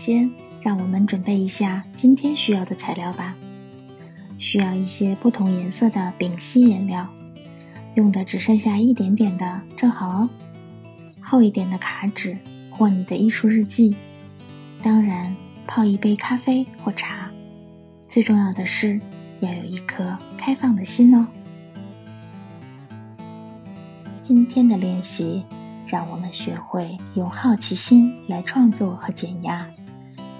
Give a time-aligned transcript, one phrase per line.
[0.00, 0.30] 先
[0.62, 3.36] 让我们准备一下今天需要的材料吧。
[4.38, 7.10] 需要一些不同颜色的丙烯颜料，
[7.96, 10.30] 用的只剩下一点点的，正好哦。
[11.20, 12.38] 厚一点的卡纸
[12.70, 13.94] 或你的艺术日记，
[14.82, 17.30] 当然泡一杯咖啡或茶。
[18.00, 19.02] 最重要的是
[19.40, 21.26] 要有一颗开放的心哦。
[24.22, 25.44] 今天的练习
[25.86, 29.68] 让我们学会用好奇心来创作和减压，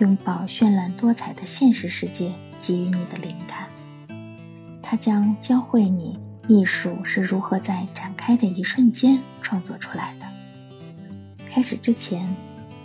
[0.00, 3.68] 拥抱绚烂多彩的现实世界给予你的灵感。
[4.82, 10.26] 它将教会你艺术是如何在展开的一瞬间创作出来的。
[11.46, 12.34] 开始之前，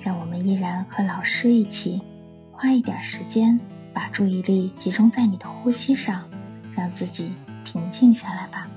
[0.00, 2.00] 让我们依然和老师一起
[2.52, 3.60] 花一点时间，
[3.92, 6.28] 把注意力集中在你的呼吸上，
[6.74, 7.32] 让自己
[7.64, 8.68] 平静下来吧。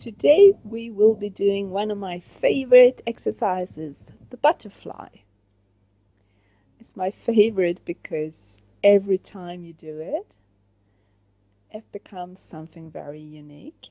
[0.00, 5.08] Today we will be doing one of my favorite exercises, the butterfly.
[6.80, 10.26] It's my favorite because every time you do it,
[11.70, 13.88] it becomes something very unique.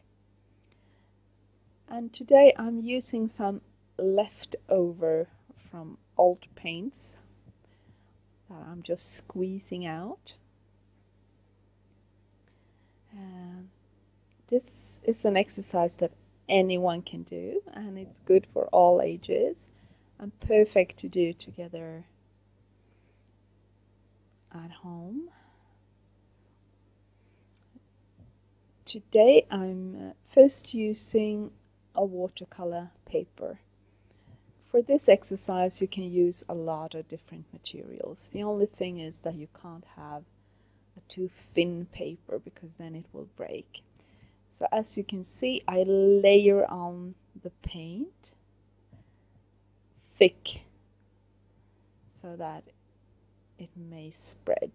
[1.87, 3.61] And today I'm using some
[3.99, 5.27] leftover
[5.69, 7.17] from old paints
[8.49, 10.37] that I'm just squeezing out.
[14.49, 16.11] This is an exercise that
[16.47, 19.65] anyone can do, and it's good for all ages
[20.19, 22.05] and perfect to do together
[24.53, 25.29] at home.
[28.85, 31.51] Today I'm uh, first using
[31.93, 33.59] a watercolor paper.
[34.71, 38.29] For this exercise, you can use a lot of different materials.
[38.31, 40.23] The only thing is that you can't have
[40.97, 43.81] a too thin paper because then it will break.
[44.51, 48.31] So as you can see, I layer on the paint
[50.17, 50.61] thick
[52.09, 52.63] so that
[53.57, 54.71] it may spread.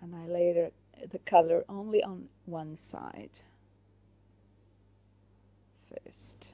[0.00, 0.70] And I layer
[1.10, 3.42] the color only on one side
[6.04, 6.52] first.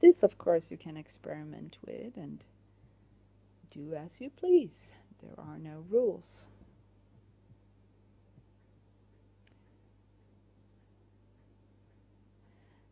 [0.00, 2.42] This, of course, you can experiment with and
[3.70, 4.88] do as you please.
[5.22, 6.46] There are no rules.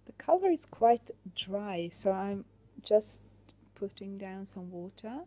[0.05, 2.45] The color is quite dry, so I'm
[2.85, 3.23] just
[3.75, 5.21] putting down some water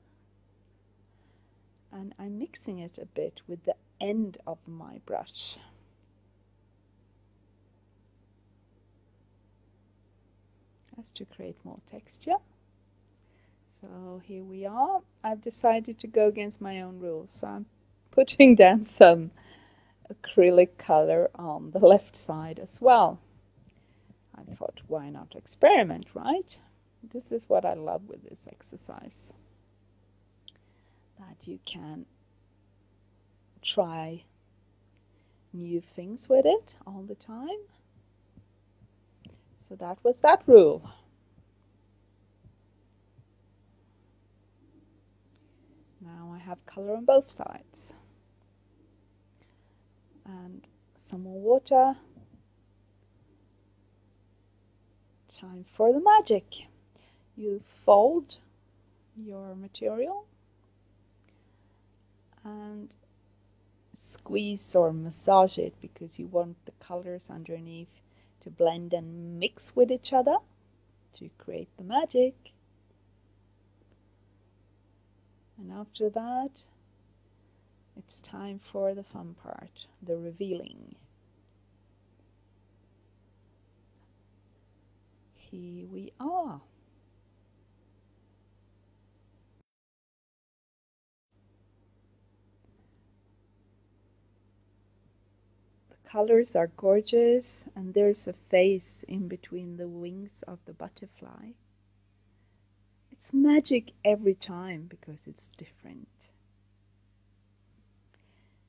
[1.91, 5.57] and I'm mixing it a bit with the end of my brush.
[11.11, 12.35] To create more texture.
[13.69, 14.99] So here we are.
[15.23, 17.33] I've decided to go against my own rules.
[17.33, 17.65] So I'm
[18.11, 19.31] putting down some
[20.11, 23.19] acrylic color on the left side as well.
[24.35, 26.57] I thought, why not experiment, right?
[27.01, 29.33] This is what I love with this exercise.
[31.17, 32.05] That you can
[33.63, 34.23] try
[35.53, 37.59] new things with it all the time.
[39.71, 40.81] So that was that rule.
[46.01, 47.93] Now I have color on both sides.
[50.25, 51.95] And some more water.
[55.31, 56.67] Time for the magic.
[57.37, 58.39] You fold
[59.15, 60.25] your material
[62.43, 62.89] and
[63.93, 68.01] squeeze or massage it because you want the colors underneath
[68.43, 70.37] to blend and mix with each other
[71.17, 72.33] to create the magic.
[75.57, 76.63] And after that,
[77.97, 80.95] it's time for the fun part, the revealing.
[85.35, 86.61] Here we are.
[96.11, 101.51] Colors are gorgeous, and there's a face in between the wings of the butterfly.
[103.11, 106.07] it's magic every time because it's different.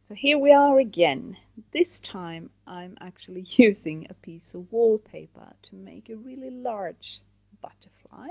[0.04, 1.36] So here we are again.
[1.72, 7.20] This time I'm actually using a piece of wallpaper to make a really large
[7.60, 8.28] butterfly.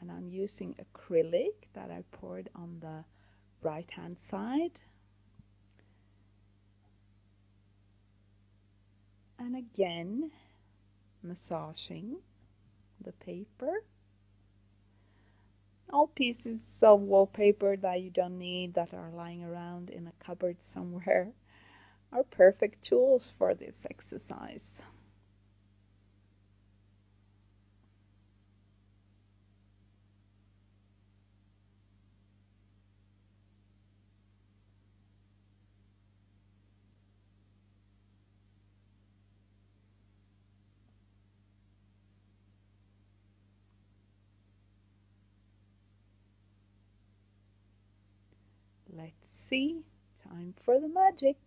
[0.00, 3.04] And I'm using acrylic that I poured on the
[3.60, 4.78] right hand side.
[9.40, 10.32] And again,
[11.22, 12.18] massaging
[13.00, 13.82] the paper.
[15.88, 20.60] All pieces of wallpaper that you don't need that are lying around in a cupboard
[20.60, 21.32] somewhere
[22.12, 24.82] are perfect tools for this exercise.
[49.00, 49.82] Let's see.
[50.28, 51.38] Time for the magic.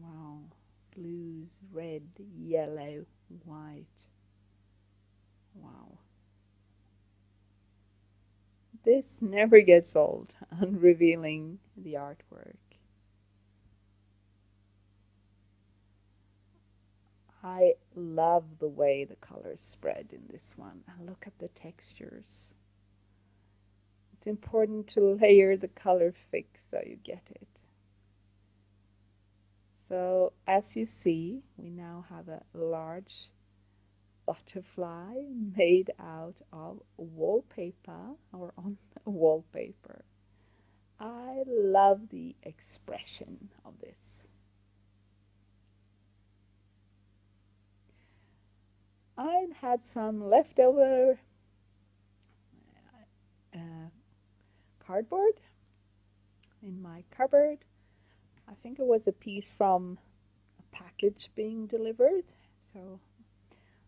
[0.00, 0.38] Wow.
[0.96, 2.02] Blues, red,
[2.38, 3.04] yellow,
[3.44, 3.84] white.
[5.54, 5.98] Wow.
[8.84, 12.56] This never gets old, unrevealing the artwork.
[17.44, 20.82] I love the way the colors spread in this one.
[20.86, 22.48] And look at the textures.
[24.18, 27.46] It's important to layer the color fix so you get it.
[29.88, 33.30] So as you see, we now have a large
[34.26, 35.14] butterfly
[35.56, 40.04] made out of wallpaper or on wallpaper.
[40.98, 44.24] I love the expression of this.
[49.16, 51.20] I had some leftover
[54.88, 55.34] cardboard
[56.62, 57.58] in my cupboard.
[58.48, 59.98] I think it was a piece from
[60.58, 62.24] a package being delivered.
[62.72, 62.98] So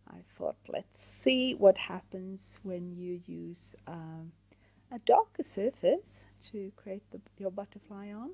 [0.07, 4.33] I thought, let's see what happens when you use um,
[4.93, 8.33] a darker surface to create the, your butterfly on.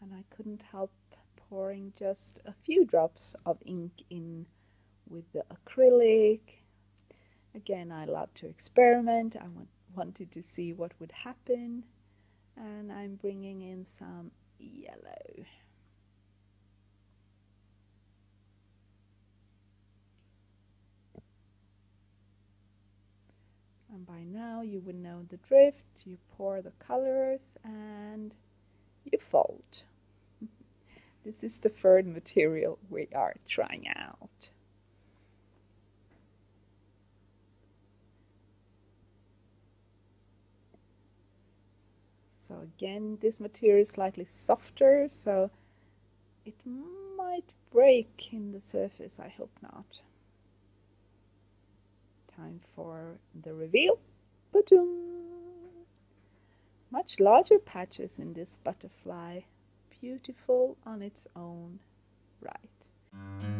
[0.00, 0.90] And I couldn't help
[1.48, 4.46] pouring just a few drops of ink in
[5.08, 6.40] with the acrylic.
[7.54, 9.36] Again, I love to experiment.
[9.38, 11.84] I want wanted to see what would happen
[12.56, 15.46] and I'm bringing in some yellow.
[23.92, 28.32] And by now you would know the drift, you pour the colors and
[29.04, 29.82] you fold.
[31.24, 34.50] this is the third material we are trying out.
[42.52, 45.50] So again, this material is slightly softer, so
[46.44, 46.54] it
[47.16, 49.18] might break in the surface.
[49.18, 50.02] I hope not.
[52.36, 53.98] Time for the reveal.
[56.90, 59.40] Much larger patches in this butterfly.
[60.00, 61.78] Beautiful on its own
[62.42, 63.51] right.